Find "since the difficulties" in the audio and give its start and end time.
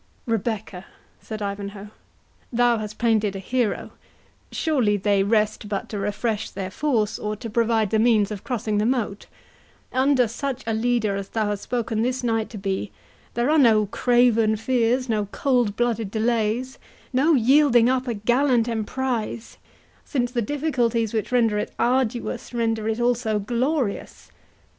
20.03-21.13